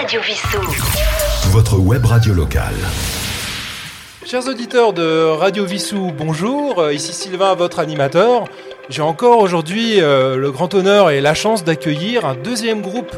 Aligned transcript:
Radio 0.00 0.20
Vissou. 0.20 0.60
Votre 1.50 1.76
web 1.76 2.04
radio 2.04 2.32
locale. 2.32 2.76
Chers 4.24 4.46
auditeurs 4.46 4.92
de 4.92 5.24
Radio 5.24 5.64
Vissou, 5.64 6.12
bonjour. 6.16 6.78
Euh, 6.78 6.94
Ici 6.94 7.12
Sylvain, 7.12 7.56
votre 7.56 7.80
animateur. 7.80 8.44
J'ai 8.90 9.02
encore 9.02 9.40
aujourd'hui 9.40 10.00
euh, 10.00 10.36
le 10.36 10.52
grand 10.52 10.72
honneur 10.72 11.10
et 11.10 11.20
la 11.20 11.34
chance 11.34 11.64
d'accueillir 11.64 12.26
un 12.26 12.36
deuxième 12.36 12.80
groupe 12.80 13.10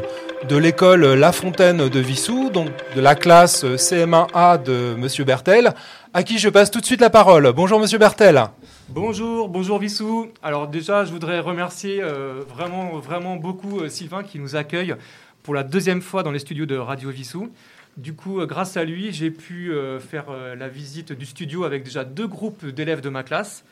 de 0.49 0.57
l'école 0.57 1.05
La 1.05 1.31
Fontaine 1.31 1.87
de 1.87 1.99
Vissou, 1.99 2.49
donc 2.49 2.69
de 2.95 3.01
la 3.01 3.13
classe 3.13 3.63
CM1A 3.63 4.63
de 4.63 4.95
Monsieur 4.97 5.23
Bertel, 5.23 5.75
à 6.15 6.23
qui 6.23 6.39
je 6.39 6.49
passe 6.49 6.71
tout 6.71 6.81
de 6.81 6.85
suite 6.85 7.01
la 7.01 7.11
parole. 7.11 7.51
Bonjour 7.53 7.79
Monsieur 7.79 7.99
Bertel. 7.99 8.43
Bonjour, 8.89 9.47
bonjour 9.47 9.79
Vissou. 9.79 10.27
Alors 10.43 10.67
déjà, 10.67 11.05
je 11.05 11.11
voudrais 11.11 11.39
remercier 11.39 12.01
euh, 12.01 12.41
vraiment, 12.49 12.97
vraiment 12.97 13.37
beaucoup 13.37 13.79
euh, 13.79 13.87
Sylvain 13.87 14.23
qui 14.23 14.37
nous 14.37 14.57
accueille 14.57 14.95
pour 15.43 15.55
la 15.55 15.63
deuxième 15.63 16.01
fois 16.01 16.23
dans 16.23 16.31
les 16.31 16.39
studios 16.39 16.65
de 16.65 16.75
Radio 16.75 17.09
Vissou. 17.09 17.51
Du 17.97 18.13
coup, 18.13 18.39
euh, 18.39 18.45
grâce 18.45 18.77
à 18.77 18.83
lui, 18.83 19.11
j'ai 19.11 19.31
pu 19.31 19.73
euh, 19.73 19.99
faire 19.99 20.25
euh, 20.29 20.55
la 20.55 20.69
visite 20.69 21.11
du 21.13 21.25
studio 21.25 21.63
avec 21.63 21.83
déjà 21.83 22.03
deux 22.03 22.27
groupes 22.27 22.65
d'élèves 22.65 23.01
de 23.01 23.09
ma 23.09 23.23
classe. 23.23 23.65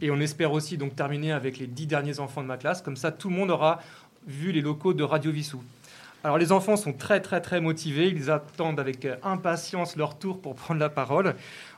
Et 0.00 0.10
on 0.10 0.20
espère 0.20 0.52
aussi 0.52 0.78
donc 0.78 0.96
terminer 0.96 1.32
avec 1.32 1.58
les 1.58 1.66
dix 1.66 1.86
derniers 1.86 2.18
enfants 2.18 2.42
de 2.42 2.46
ma 2.46 2.56
classe. 2.56 2.82
Comme 2.82 2.96
ça, 2.96 3.12
tout 3.12 3.28
le 3.28 3.36
monde 3.36 3.50
aura 3.50 3.80
vu 4.26 4.52
les 4.52 4.60
locaux 4.60 4.94
de 4.94 5.02
Radio 5.02 5.30
Vissou. 5.30 5.62
Alors 6.24 6.38
les 6.38 6.52
enfants 6.52 6.76
sont 6.76 6.92
très 6.92 7.20
très 7.20 7.40
très 7.40 7.60
motivés. 7.60 8.08
Ils 8.08 8.30
attendent 8.30 8.78
avec 8.78 9.06
impatience 9.22 9.96
leur 9.96 10.18
tour 10.18 10.40
pour 10.40 10.54
prendre 10.54 10.80
la 10.80 10.88
parole. 10.88 11.34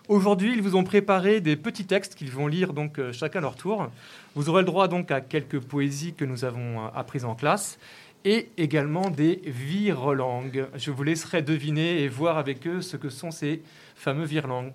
Aujourd'hui, 0.08 0.52
ils 0.52 0.62
vous 0.62 0.76
ont 0.76 0.84
préparé 0.84 1.40
des 1.40 1.56
petits 1.56 1.86
textes 1.86 2.14
qu'ils 2.14 2.30
vont 2.30 2.46
lire 2.46 2.74
donc 2.74 3.00
chacun 3.12 3.40
leur 3.40 3.56
tour. 3.56 3.88
Vous 4.34 4.50
aurez 4.50 4.60
le 4.60 4.66
droit 4.66 4.86
donc 4.86 5.10
à 5.10 5.22
quelques 5.22 5.60
poésies 5.60 6.12
que 6.12 6.26
nous 6.26 6.44
avons 6.44 6.86
apprises 6.94 7.24
en 7.24 7.34
classe 7.34 7.78
et 8.24 8.48
également 8.56 9.10
des 9.10 9.40
virelangues. 9.44 10.66
Je 10.74 10.90
vous 10.90 11.02
laisserai 11.02 11.42
deviner 11.42 12.02
et 12.02 12.08
voir 12.08 12.38
avec 12.38 12.66
eux 12.66 12.80
ce 12.80 12.96
que 12.96 13.10
sont 13.10 13.30
ces 13.30 13.62
fameux 13.94 14.24
virelangues. 14.24 14.72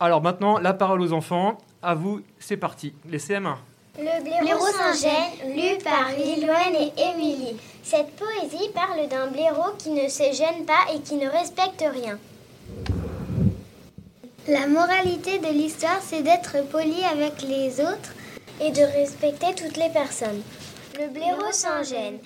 Alors 0.00 0.22
maintenant, 0.22 0.58
la 0.58 0.74
parole 0.74 1.00
aux 1.00 1.12
enfants. 1.12 1.58
À 1.82 1.94
vous, 1.94 2.22
c'est 2.38 2.56
parti. 2.56 2.92
Les 3.08 3.18
CM1. 3.18 3.56
Le 3.98 4.22
blaireau 4.22 4.66
Saint-Gène, 4.66 5.56
lu 5.56 5.78
par 5.82 6.10
Liloine 6.16 6.74
et 6.74 6.92
Émilie. 7.00 7.56
Cette 7.82 8.14
poésie 8.16 8.70
parle 8.74 9.08
d'un 9.08 9.28
blaireau 9.28 9.72
qui 9.78 9.90
ne 9.90 10.08
se 10.08 10.32
gêne 10.32 10.64
pas 10.66 10.92
et 10.94 11.00
qui 11.00 11.16
ne 11.16 11.28
respecte 11.28 11.84
rien. 11.92 12.18
La 14.46 14.66
moralité 14.66 15.38
de 15.38 15.52
l'histoire, 15.52 16.00
c'est 16.00 16.22
d'être 16.22 16.68
poli 16.70 17.02
avec 17.12 17.42
les 17.42 17.80
autres 17.80 18.14
et 18.60 18.70
de 18.70 18.82
respecter 18.82 19.54
toutes 19.56 19.76
les 19.76 19.90
personnes. 19.90 20.42
Le 20.98 21.08
blaireau 21.08 21.52
sans 21.52 21.82
gêne. 21.82 22.18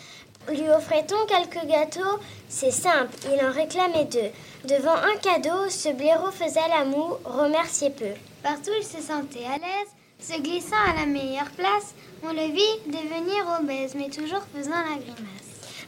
Lui 0.48 0.69
offrait-on 0.69 1.27
quelques 1.27 1.67
gâteaux? 1.67 2.19
C'est 2.48 2.73
simple, 2.73 3.15
il 3.33 3.45
en 3.45 3.53
réclamait 3.53 4.07
deux. 4.07 4.31
Devant 4.65 4.97
un 4.97 5.17
cadeau, 5.17 5.69
ce 5.69 5.91
blaireau 5.91 6.31
faisait 6.31 6.69
la 6.69 6.84
moue, 6.84 7.17
remerciait 7.25 7.91
peu. 7.91 8.12
Partout, 8.43 8.73
il 8.77 8.84
se 8.84 9.01
sentait 9.01 9.45
à 9.47 9.59
l'aise, 9.59 9.89
se 10.21 10.41
glissant 10.41 10.77
à 10.89 10.99
la 10.99 11.07
meilleure 11.07 11.51
place. 11.57 11.95
On 12.25 12.33
le 12.33 12.53
vit 12.53 12.81
devenir 12.87 13.59
obèse, 13.61 13.95
mais 13.95 14.09
toujours 14.09 14.43
faisant 14.55 14.71
la 14.71 15.01
grimace. 15.01 15.43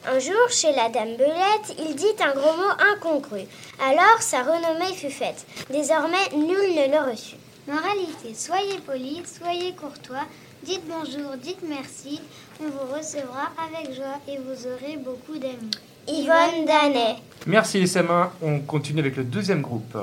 Un 0.06 0.19
jour, 0.19 0.48
chez 0.50 0.72
la 0.72 0.89
dame 0.89 1.16
Belette, 1.16 1.77
il 1.78 1.94
dit 1.96 2.14
un 2.20 2.33
gros 2.33 2.56
mot 2.56 2.74
incongru. 2.92 3.46
Alors, 3.83 4.20
sa 4.20 4.42
renommée 4.42 4.94
fut 4.94 5.11
faite. 5.11 5.46
Désormais, 5.70 6.28
nul 6.34 6.74
ne 6.74 6.91
le 6.91 7.11
reçut. 7.11 7.36
Moralité, 7.66 8.34
soyez 8.34 8.78
poli, 8.80 9.22
soyez 9.27 9.72
courtois, 9.72 10.27
dites 10.64 10.82
bonjour, 10.88 11.36
dites 11.36 11.62
merci, 11.68 12.20
on 12.58 12.64
vous 12.64 12.94
recevra 12.96 13.52
avec 13.68 13.94
joie 13.94 14.18
et 14.26 14.38
vous 14.38 14.66
aurez 14.66 14.96
beaucoup 14.96 15.38
d'amis. 15.38 15.70
Yvonne 16.08 16.64
Danet. 16.66 17.16
Merci 17.46 17.80
les 17.80 17.86
CM1. 17.86 18.28
On 18.42 18.60
continue 18.60 19.00
avec 19.00 19.16
le 19.16 19.24
deuxième 19.24 19.60
groupe. 19.60 19.96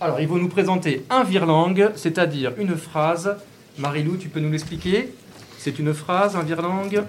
Alors, 0.00 0.20
ils 0.20 0.28
vont 0.28 0.36
nous 0.36 0.48
présenter 0.48 1.04
un 1.10 1.24
virlangue, 1.24 1.90
c'est-à-dire 1.96 2.52
une 2.58 2.76
phrase. 2.76 3.36
Marilou, 3.78 4.16
tu 4.16 4.28
peux 4.28 4.40
nous 4.40 4.50
l'expliquer? 4.50 5.12
C'est 5.58 5.78
une 5.78 5.92
phrase, 5.92 6.36
un 6.36 6.42
virlangue 6.42 7.04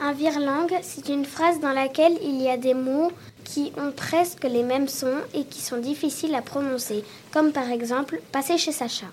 Un 0.00 0.12
virlangue, 0.12 0.74
c'est 0.82 1.08
une 1.08 1.24
phrase 1.24 1.60
dans 1.60 1.72
laquelle 1.72 2.16
il 2.22 2.40
y 2.40 2.48
a 2.48 2.56
des 2.56 2.74
mots 2.74 3.12
qui 3.44 3.72
ont 3.76 3.92
presque 3.92 4.44
les 4.44 4.62
mêmes 4.62 4.88
sons 4.88 5.20
et 5.34 5.44
qui 5.44 5.60
sont 5.60 5.78
difficiles 5.78 6.34
à 6.34 6.42
prononcer, 6.42 7.04
comme 7.32 7.52
par 7.52 7.70
exemple 7.70 8.20
passer 8.30 8.56
chez 8.56 8.72
Sacha. 8.72 9.06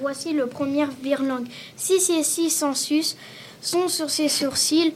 Voici 0.00 0.32
le 0.32 0.46
premier 0.46 0.86
virlangue. 1.02 1.46
Si 1.76 2.00
c'est 2.00 2.22
si 2.22 2.48
sans 2.48 2.74
sus, 2.74 3.16
sont 3.60 3.88
sur 3.88 4.08
ses 4.08 4.28
sourcils, 4.28 4.94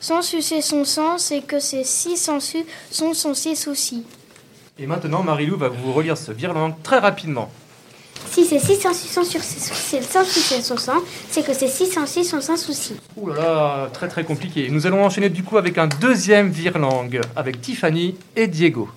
sans 0.00 0.20
sucer 0.20 0.60
son 0.60 0.84
sang, 0.84 1.16
c'est 1.16 1.40
que 1.40 1.58
ces 1.58 1.84
si 1.84 2.18
sans 2.18 2.40
sus 2.40 2.66
sont 2.90 3.14
sans 3.14 3.34
ses 3.34 3.54
soucis. 3.54 4.04
Et 4.78 4.86
maintenant, 4.86 5.22
Marilou 5.22 5.56
va 5.56 5.68
vous 5.70 5.92
relire 5.92 6.18
ce 6.18 6.32
virlangue 6.32 6.74
très 6.82 6.98
rapidement. 6.98 7.50
Si 8.30 8.44
ces 8.44 8.58
six 8.58 8.76
sensus 8.76 9.10
sont 9.10 9.24
sur 9.24 9.42
ses 9.42 9.60
sourcils 9.60 10.02
sans 10.02 10.24
sucer 10.24 10.60
son 10.60 10.76
sang, 10.76 11.00
c'est 11.30 11.46
que 11.46 11.54
ces 11.54 11.68
six 11.68 11.86
sensus 11.86 12.28
sont 12.28 12.40
sans 12.42 12.56
souci. 12.56 12.94
Ouh 13.16 13.28
là 13.28 13.34
là, 13.36 13.90
très 13.92 14.08
très 14.08 14.24
compliqué. 14.24 14.68
Nous 14.70 14.86
allons 14.86 15.04
enchaîner 15.04 15.30
du 15.30 15.42
coup 15.42 15.56
avec 15.56 15.78
un 15.78 15.86
deuxième 15.86 16.50
virlangue, 16.50 17.20
avec 17.34 17.62
Tiffany 17.62 18.16
et 18.34 18.46
Diego. 18.46 18.88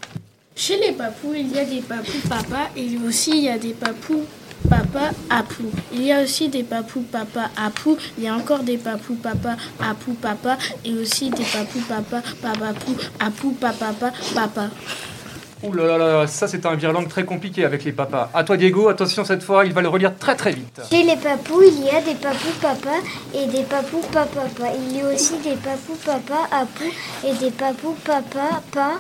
Chez 0.56 0.77
les 0.77 0.91
papous, 0.91 1.35
il 1.35 1.53
y 1.53 1.59
a 1.59 1.63
des 1.63 1.79
papous 1.79 2.27
papa 2.27 2.69
et 2.75 2.97
aussi 3.07 3.31
il 3.31 3.44
y 3.44 3.50
a 3.50 3.57
des 3.57 3.73
papous 3.73 4.25
papa 4.69 5.12
apou. 5.30 5.72
Il 5.91 6.03
y 6.03 6.12
a 6.12 6.22
aussi 6.22 6.50
des 6.50 6.63
papous 6.63 7.03
papa 7.12 7.50
apou, 7.57 7.97
il 8.18 8.24
y 8.24 8.28
a 8.28 8.35
encore 8.35 8.63
des 8.63 8.78
papous 8.78 9.16
papa 9.16 9.57
apou 9.80 10.13
papa 10.13 10.57
et 10.85 10.94
aussi 10.94 11.30
des 11.30 11.44
papous 11.44 11.81
papa 11.88 12.22
papa 12.41 12.68
apou 12.68 12.96
apou 13.19 13.52
papa 13.52 13.94
papa 14.00 14.12
papa. 14.35 14.69
Ouh 15.62 15.74
là 15.74 15.97
là 15.97 15.97
là, 15.97 16.28
ça 16.28 16.47
c'est 16.47 16.66
un 16.66 16.75
virlangue 16.75 17.09
très 17.09 17.25
compliqué 17.25 17.66
avec 17.66 17.84
les 17.84 17.91
papas. 17.91 18.30
À 18.34 18.46
toi 18.46 18.56
Diego, 18.56 18.88
attention 18.88 19.25
cette 19.25 19.44
fois, 19.44 19.66
il 19.66 19.74
va 19.74 19.81
le 19.81 19.90
relire 19.90 20.16
très 20.16 20.35
très 20.35 20.53
vite. 20.53 20.80
Chez 20.90 21.03
les 21.03 21.18
papous, 21.18 21.63
il 21.68 21.84
y 21.84 21.90
a 21.90 22.00
des 22.00 22.16
papous 22.16 22.57
papa 22.62 22.96
et 23.34 23.46
des 23.47 23.63
papous 23.63 24.06
papa. 24.13 24.40
Il 24.81 24.96
y 24.96 25.01
a 25.01 25.13
aussi 25.13 25.38
des 25.44 25.57
papous 25.57 26.00
papa 26.06 26.47
apou 26.51 26.90
et 27.28 27.34
des 27.34 27.51
papous 27.51 27.96
papa 28.06 28.62
pa 28.72 28.91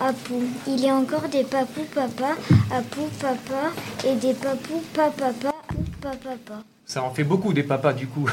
apou. 0.00 0.42
Il 0.66 0.80
y 0.80 0.88
a 0.88 0.94
encore 0.94 1.28
des 1.28 1.44
papous 1.44 1.86
papa 1.94 2.36
apou 2.70 3.08
papa 3.20 3.72
et 4.06 4.14
des 4.14 4.34
papous 4.34 4.82
papa 4.94 5.32
pa 6.00 6.10
papa. 6.10 6.62
Ça 6.86 7.02
en 7.02 7.10
fait 7.10 7.24
beaucoup 7.24 7.52
des 7.52 7.62
papas 7.62 7.92
du 7.92 8.06
coup. 8.06 8.28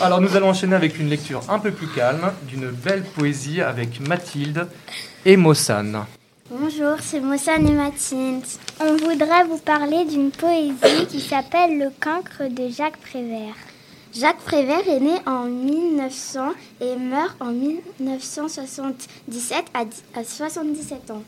Alors 0.00 0.20
nous 0.20 0.34
allons 0.36 0.48
enchaîner 0.48 0.74
avec 0.74 0.98
une 0.98 1.08
lecture 1.08 1.42
un 1.48 1.58
peu 1.58 1.70
plus 1.70 1.88
calme 1.88 2.32
d'une 2.48 2.70
belle 2.70 3.02
poésie 3.02 3.60
avec 3.60 4.00
Mathilde 4.00 4.66
et 5.24 5.36
Mossane. 5.36 6.04
Bonjour, 6.50 6.96
c'est 7.00 7.20
Mossane 7.20 7.66
et 7.66 7.72
Mathilde. 7.72 8.44
On 8.80 8.96
voudrait 8.96 9.44
vous 9.48 9.58
parler 9.58 10.04
d'une 10.04 10.30
poésie 10.30 11.06
qui 11.08 11.20
s'appelle 11.20 11.78
Le 11.78 11.90
cancre 12.00 12.42
de 12.48 12.68
Jacques 12.68 12.98
Prévert. 12.98 13.54
Jacques 14.16 14.44
Prévert 14.44 14.88
est 14.88 15.00
né 15.00 15.16
en 15.26 15.46
1900 15.46 16.52
et 16.80 16.94
meurt 16.94 17.34
en 17.40 17.50
1977 17.50 19.64
à 19.74 19.86
77 20.22 21.10
ans. 21.10 21.24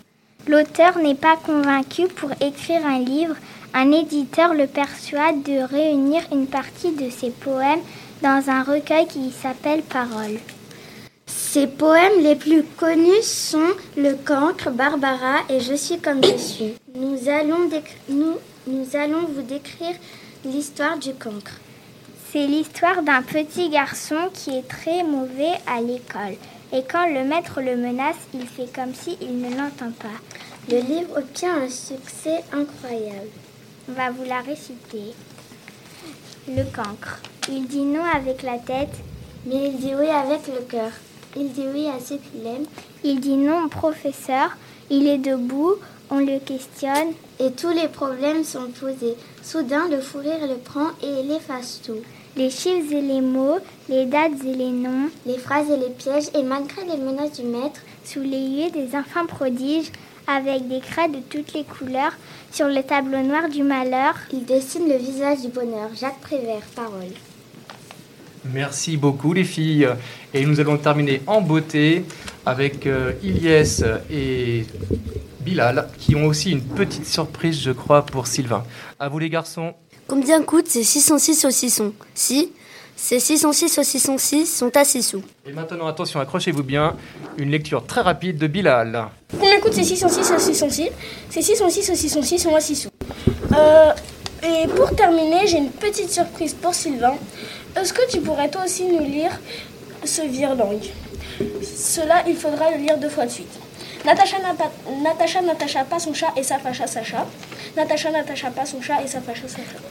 L'auteur 0.47 0.97
n'est 0.99 1.17
pas 1.17 1.37
convaincu 1.37 2.07
pour 2.07 2.31
écrire 2.41 2.87
un 2.87 3.01
livre. 3.01 3.35
Un 3.75 3.91
éditeur 3.91 4.55
le 4.55 4.69
persuade 4.69 5.43
de 5.43 5.65
réunir 5.65 6.23
une 6.31 6.47
partie 6.47 6.93
de 6.93 7.11
ses 7.11 7.31
poèmes 7.31 7.81
dans 8.23 8.49
un 8.49 8.63
recueil 8.63 9.09
qui 9.09 9.33
s'appelle 9.33 9.83
Paroles. 9.83 10.39
Ses 11.27 11.67
poèmes 11.67 12.23
les 12.23 12.37
plus 12.37 12.63
connus 12.63 13.23
sont 13.23 13.75
Le 13.97 14.15
cancre, 14.15 14.71
Barbara 14.71 15.39
et 15.51 15.59
Je 15.59 15.75
suis 15.75 15.99
comme 15.99 16.23
je 16.23 16.37
suis. 16.37 16.75
Nous 16.95 17.29
allons, 17.29 17.69
nous, 18.09 18.37
allons 18.95 19.27
vous 19.35 19.43
décrire 19.43 19.97
l'histoire 20.45 20.99
du 20.99 21.15
cancre. 21.15 21.59
C'est 22.37 22.49
l'histoire 22.49 23.03
d'un 23.03 23.23
petit 23.23 23.71
garçon 23.71 24.29
qui 24.31 24.59
est 24.59 24.69
très 24.69 25.03
mauvais 25.03 25.55
à 25.67 25.81
l'école. 25.81 26.37
Et 26.71 26.83
quand 26.83 27.07
le 27.07 27.25
maître 27.25 27.63
le 27.63 27.79
menace, 27.79 28.29
il 28.35 28.47
fait 28.47 28.71
comme 28.75 28.93
si 28.93 29.17
il 29.23 29.41
ne 29.41 29.57
l'entend 29.57 29.91
pas. 29.93 30.21
Le 30.69 30.81
livre 30.81 31.17
obtient 31.17 31.63
un 31.63 31.71
succès 31.71 32.45
incroyable. 32.53 33.31
On 33.89 33.93
va 33.93 34.11
vous 34.11 34.25
la 34.25 34.43
réciter. 34.43 35.15
Le 36.47 36.63
cancre. 36.65 37.21
Il 37.49 37.67
dit 37.69 37.87
non 37.87 38.05
avec 38.05 38.43
la 38.43 38.59
tête, 38.59 38.95
mais 39.47 39.69
il 39.69 39.79
dit 39.79 39.95
oui 39.99 40.09
avec 40.09 40.47
le 40.49 40.61
cœur. 40.69 40.91
Il 41.39 41.51
dit 41.53 41.65
oui 41.73 41.87
à 41.87 41.99
ceux 42.01 42.19
qu'il 42.19 42.47
aime. 42.47 42.67
Il 43.03 43.19
dit 43.19 43.39
non 43.39 43.65
au 43.65 43.69
professeur. 43.69 44.51
Il 44.91 45.07
est 45.07 45.17
debout, 45.17 45.77
on 46.11 46.19
le 46.19 46.39
questionne 46.39 47.15
et 47.41 47.53
tous 47.53 47.71
les 47.71 47.89
problèmes 47.89 48.45
sont 48.45 48.69
posés. 48.79 49.17
Soudain, 49.43 49.89
le 49.89 50.03
fou 50.03 50.19
rire 50.19 50.47
le 50.47 50.57
prend 50.57 50.89
et 51.03 51.23
il 51.25 51.33
efface 51.33 51.81
tout. 51.83 52.03
Les 52.37 52.51
chiffres 52.51 52.93
et 52.93 53.01
les 53.01 53.23
mots, 53.23 53.59
les 53.89 54.05
dates 54.05 54.45
et 54.47 54.55
les 54.55 54.71
noms, 54.71 55.09
les 55.25 55.39
phrases 55.39 55.71
et 55.71 55.77
les 55.79 55.89
pièges, 55.89 56.29
et 56.35 56.43
malgré 56.43 56.83
les 56.85 57.03
menaces 57.03 57.41
du 57.41 57.47
maître, 57.47 57.81
sous 58.05 58.21
les 58.21 58.37
yeux 58.37 58.71
des 58.71 58.95
enfants 58.95 59.27
prodiges, 59.27 59.91
avec 60.27 60.69
des 60.69 60.81
craies 60.81 61.09
de 61.09 61.21
toutes 61.31 61.55
les 61.55 61.65
couleurs, 61.65 62.13
sur 62.53 62.69
le 62.69 62.83
tableau 62.83 63.23
noir 63.23 63.49
du 63.49 63.63
malheur, 63.63 64.15
il 64.33 64.45
dessine 64.45 64.87
le 64.87 64.97
visage 64.97 65.41
du 65.43 65.49
bonheur. 65.49 65.89
Jacques 65.99 66.21
Prévert, 66.21 66.63
parole. 66.75 67.15
Merci 68.53 68.97
beaucoup 68.97 69.33
les 69.33 69.45
filles. 69.45 69.89
Et 70.35 70.45
nous 70.45 70.61
allons 70.61 70.77
terminer 70.77 71.23
en 71.27 71.41
beauté 71.41 72.05
avec 72.45 72.87
euh, 72.87 73.13
Ilyes 73.23 73.83
et 74.11 74.67
Bilal 75.47 75.87
qui 75.97 76.17
ont 76.17 76.27
aussi 76.27 76.51
une 76.51 76.61
petite 76.61 77.07
surprise 77.07 77.61
je 77.63 77.71
crois 77.71 78.05
pour 78.05 78.27
Sylvain. 78.27 78.65
À 78.99 79.09
vous 79.09 79.21
les 79.21 79.31
garçons. 79.31 79.75
Combien 80.09 80.43
coûte 80.43 80.67
ces 80.67 80.83
606 80.83 81.37
saucissons 81.37 81.93
Si 82.15 82.51
ces 82.97 83.21
606 83.21 83.69
saucissons 83.69 84.19
6 84.19 84.47
sont 84.47 84.77
à 84.77 84.85
6 84.85 85.03
sous. 85.05 85.23
Et 85.47 85.53
maintenant 85.53 85.87
attention, 85.87 86.19
accrochez-vous 86.19 86.65
bien, 86.65 86.97
une 87.39 87.51
lecture 87.51 87.87
très 87.87 88.01
rapide 88.01 88.39
de 88.39 88.49
Bilal. 88.49 89.07
Combien 89.31 89.61
coûte 89.61 89.75
ces 89.75 89.85
606 89.85 90.25
saucissons 90.25 90.71
6 90.71 90.91
Ces 91.31 91.43
606 91.43 91.83
saucissons 91.85 92.23
6 92.23 92.39
sont 92.41 92.55
à 92.57 92.61
6 92.61 92.75
sous. 92.77 92.89
Euh, 93.55 93.93
et 94.43 94.67
pour 94.69 94.97
terminer, 94.97 95.47
j'ai 95.47 95.59
une 95.59 95.71
petite 95.71 96.11
surprise 96.11 96.55
pour 96.55 96.75
Sylvain. 96.75 97.15
Est-ce 97.77 97.93
que 97.93 98.11
tu 98.11 98.21
pourrais 98.21 98.51
toi 98.51 98.63
aussi 98.65 98.85
nous 98.85 99.05
lire 99.05 99.31
ce 100.05 100.23
virlang 100.23 100.81
Cela, 101.63 102.25
il 102.27 102.35
faudra 102.35 102.73
le 102.73 102.79
lire 102.79 102.99
deux 102.99 103.11
fois 103.11 103.27
de 103.27 103.31
suite. 103.31 103.61
Natacha, 104.07 104.39
nata- 104.39 104.71
Natacha, 105.03 105.43
Natacha, 105.43 105.85
pas 105.85 105.99
son 105.99 106.15
chat 106.15 106.33
et 106.37 106.43
sa 106.45 106.59
facha, 106.59 106.87
sa 106.87 107.03
chat. 107.03 107.27
Natacha, 107.77 108.11
Natacha, 108.13 108.51
pas 108.51 108.65
son 108.65 108.81
chat 108.81 109.03
et 109.03 109.07
sa 109.09 109.21
facha, 109.21 109.49
sa 109.49 109.59
chat. 109.59 109.83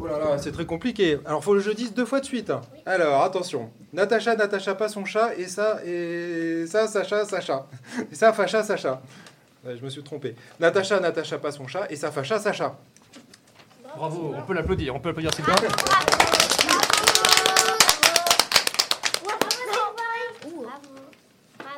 Oh 0.00 0.06
là 0.06 0.18
là, 0.18 0.38
c'est 0.38 0.52
très 0.52 0.64
compliqué. 0.64 1.18
Alors, 1.26 1.42
faut 1.42 1.52
que 1.52 1.58
je 1.60 1.70
dise 1.72 1.92
deux 1.92 2.04
fois 2.04 2.20
de 2.20 2.24
suite. 2.24 2.52
Alors, 2.86 3.22
attention. 3.22 3.70
Natacha 3.92 4.36
n'attacha 4.36 4.74
pas 4.74 4.88
son 4.88 5.04
chat 5.04 5.34
et 5.36 5.48
ça, 5.48 5.78
et 5.84 6.64
ça, 6.66 6.86
Sacha, 6.86 7.24
Sacha. 7.24 7.66
Et 8.10 8.14
ça, 8.14 8.32
Facha, 8.32 8.62
Sacha. 8.62 9.02
Ouais, 9.64 9.76
je 9.78 9.84
me 9.84 9.90
suis 9.90 10.02
trompé. 10.02 10.36
Natacha 10.60 11.00
n'attacha 11.00 11.38
pas 11.38 11.50
son 11.50 11.66
chat 11.66 11.86
et 11.90 11.96
ça, 11.96 12.10
Facha, 12.12 12.38
Sacha. 12.38 12.76
Bravo, 13.96 14.34
on 14.36 14.42
peut 14.42 14.54
l'applaudir, 14.54 14.94
on 14.94 15.00
peut 15.00 15.10
applaudir 15.10 15.34
Sylvain. 15.34 15.54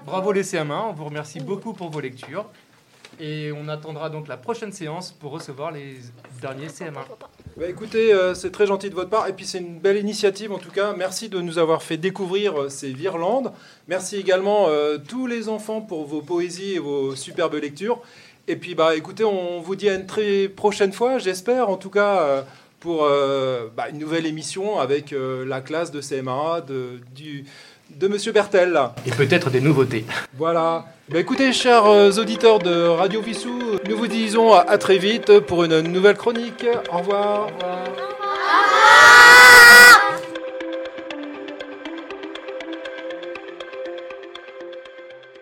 Bravo 0.07 0.31
les 0.31 0.45
CM1, 0.45 0.91
on 0.91 0.93
vous 0.93 1.07
remercie 1.07 1.41
beaucoup 1.41 1.73
pour 1.73 1.91
vos 1.91 1.99
lectures. 1.99 2.47
Et 3.19 3.51
on 3.51 3.69
attendra 3.69 4.09
donc 4.09 4.29
la 4.29 4.37
prochaine 4.37 4.71
séance 4.71 5.11
pour 5.11 5.33
recevoir 5.33 5.73
les 5.73 5.97
derniers 6.41 6.69
CM1. 6.69 7.01
Bah, 7.57 7.67
écoutez, 7.69 8.13
euh, 8.13 8.33
c'est 8.33 8.53
très 8.53 8.69
gentil 8.69 8.89
de 8.89 8.95
votre 8.95 9.11
part. 9.11 9.27
Et 9.27 9.33
puis, 9.33 9.45
c'est 9.45 9.59
une 9.59 9.81
belle 9.81 9.97
initiative 9.97 10.53
en 10.53 10.59
tout 10.59 10.71
cas. 10.71 10.95
Merci 10.97 11.29
de 11.29 11.41
nous 11.41 11.59
avoir 11.59 11.83
fait 11.83 11.97
découvrir 11.97 12.61
euh, 12.61 12.69
ces 12.69 12.93
Virlandes. 12.93 13.51
Merci 13.89 14.17
également 14.17 14.69
euh, 14.69 14.97
tous 14.97 15.27
les 15.27 15.49
enfants 15.49 15.81
pour 15.81 16.05
vos 16.05 16.23
poésies 16.23 16.75
et 16.75 16.79
vos 16.79 17.17
superbes 17.17 17.55
lectures. 17.55 18.01
Et 18.47 18.55
puis, 18.55 18.77
bah, 18.77 18.95
écoutez, 18.95 19.25
on 19.25 19.61
vous 19.61 19.75
dit 19.75 19.89
à 19.89 19.95
une 19.97 20.07
très 20.07 20.49
prochaine 20.49 20.93
fois, 20.93 21.19
j'espère, 21.19 21.69
en 21.69 21.77
tout 21.77 21.91
cas, 21.91 22.45
pour 22.79 23.09
bah, 23.77 23.89
une 23.91 23.99
nouvelle 23.99 24.25
émission 24.25 24.79
avec 24.79 25.13
la 25.13 25.61
classe 25.61 25.91
de 25.91 26.01
CMA 26.01 26.61
de, 26.61 27.01
du, 27.13 27.45
de 27.95 28.09
Monsieur 28.09 28.33
Bertel. 28.33 28.79
Et 29.07 29.11
peut-être 29.11 29.51
des 29.51 29.61
nouveautés. 29.61 30.05
Voilà. 30.37 30.85
Bah, 31.09 31.19
écoutez, 31.21 31.53
chers 31.53 31.87
euh, 31.87 32.11
auditeurs 32.13 32.59
de 32.59 32.87
Radio 32.89 33.21
Vissou, 33.21 33.59
nous 33.89 33.97
vous 33.97 34.09
disons 34.09 34.53
à, 34.53 34.61
à 34.61 34.79
très 34.79 34.99
vite 34.99 35.41
pour 35.41 35.65
une 35.65 35.81
nouvelle 35.81 36.17
chronique. 36.17 36.67
Au 36.93 36.99
revoir. 36.99 37.43
Au 37.43 37.47
revoir. 37.47 37.79